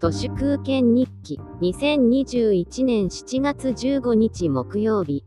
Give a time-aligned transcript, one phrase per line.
[0.00, 5.26] 都市空間日記2021年7月15日木曜日。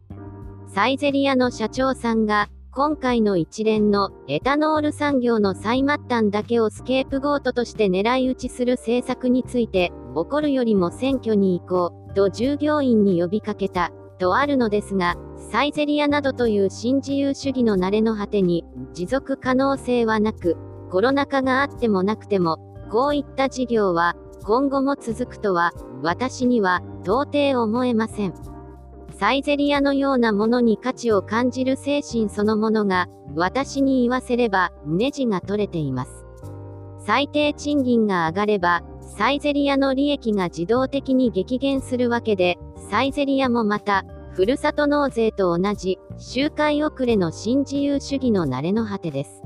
[0.65, 15.17] サイゼリヤの社長さんが今回の一連のエタノール産業の最末端だけをスケープゴートとして狙い撃ちする政策について怒るよりも選挙に行こうと従業員に呼びかけたとあるのですが
[15.51, 20.57] サイゼリヤなどという新自由主義の慣れの果てに持続可能性はなく
[20.89, 22.57] コロナ禍があってもなくても
[22.89, 24.15] こういった事業は
[24.45, 25.71] 今後も続くとは、
[26.01, 28.33] 私には到底思えません。
[29.17, 36.25] サイゼリヤのようなものに価値を感じる精神そのものが、私に言わせれば、ネジが取れています。
[37.05, 42.57] 最低賃金が上がれば、サイゼリヤの利益が自動的に激減するわけで、
[42.89, 49.41] サイゼリヤもまた、ふるさと納税と同じ、周回遅れの新自由主義の慣れの果てです。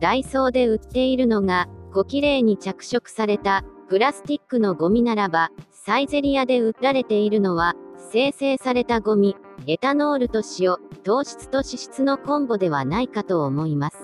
[0.00, 7.74] ダイソーで売っているのが、小綺麗に着色されたプラスチックのゴミならば、サイゼリヤで売られているのは、
[8.10, 9.36] 生成されたゴミ、
[9.68, 13.96] エタノールと塩、糖質と脂質のコンボではないかと思います。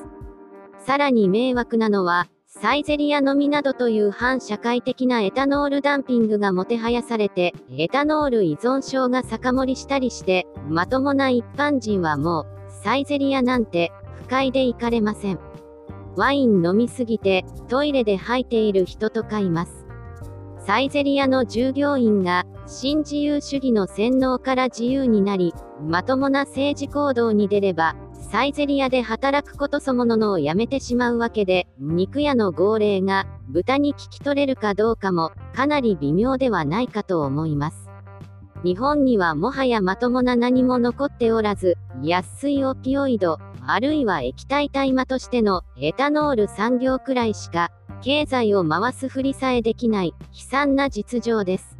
[0.78, 12.46] さらに迷惑なのは、サイゼリヤのみなどという反社会的なエタノールダンピングがもてはやされて、エタノール依存症が酒盛りしたりして、まともな一般人はもう、
[12.84, 13.90] サイゼリヤなんて、
[14.22, 15.51] 不快で行かれません。
[16.16, 19.86] ワイン飲みすぎて、トイレで吐いている人とかいます。
[20.64, 27.96] サイゼリヤの従業員が、新自由主義の洗脳から自由になり、まともな政治行動に出れば、
[28.30, 37.88] サイゼリヤで働くことそもののをやめてしまうわけで、肉屋の号令が、豚に聞き取れるかどうかも、かなり微妙ではないかと思います。
[38.62, 47.70] 日本にはもはやまともな何も残っておらず、安いオピオイド、あるいは液体大麻としてのエタノール産業くらいしか
[48.02, 51.78] 経済を回すふりさえできない悲惨な実情です。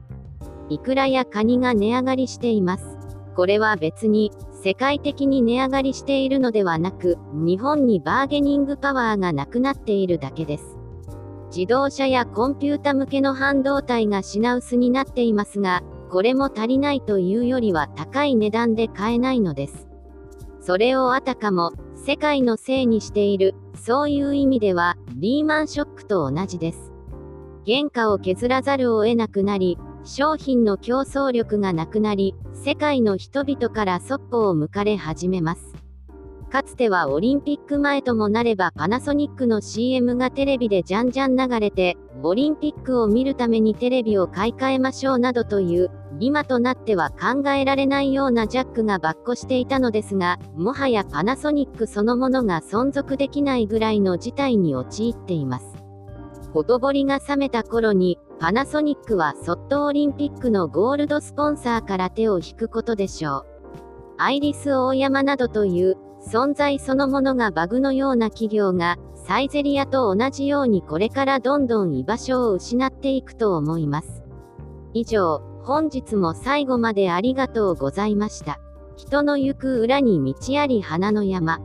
[0.68, 2.84] イクラやカニが値上がりしています。
[3.34, 4.30] これは別に
[4.62, 10.76] 世界的に値上がりしているのではなく日本にバーゲニングパワーがなくなっているだけです。
[11.54, 19.91] 自動車やコンピュータ向けの半導体が品薄になっていますが、これも足りないというよりは高い値段で買えないのです。
[20.62, 26.92] それをあたかも、世界のせいにしている、そういう意味では、リーマンショックと同じです。
[27.66, 35.74] 原価を削らざるを得なくなり、商品の競争力がなくなり、世界の人々からそっぽを向かれ始めます。
[36.48, 45.90] かつてはオリンピック前ともなればパナソニックの CM がテレビでじゃんじゃん流れて、オリンピックを見るためにテレビを買い替えましょうなどという、
[46.20, 55.66] 今となっては考えられないようなジャックがばっこしていたのですが、もはやパナソニックそのものが存続できないぐらいの事態に陥っています。
[56.52, 63.46] ほとぼりが冷めた頃に、パナソニックはそっとオリンピックのゴールドスポンサーから手を引くことでしょう。
[64.18, 65.96] アイリスオーヤマなどという
[66.26, 68.96] 存在そのものがバグのような企業が
[69.26, 74.22] サイゼリアと同じようにこれからどんどん居場所を失っていくと思います。
[74.94, 78.60] 以上、本日も最後までありがとうございました。
[78.96, 81.60] 人の行く裏に道あり花の山。